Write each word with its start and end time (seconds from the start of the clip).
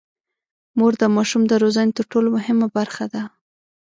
مور 0.77 0.93
د 1.01 1.03
ماشوم 1.15 1.43
د 1.47 1.53
روزنې 1.63 1.91
تر 1.97 2.05
ټولو 2.11 2.27
مهمه 2.37 2.67
برخه 2.77 3.05
ده. 3.13 3.23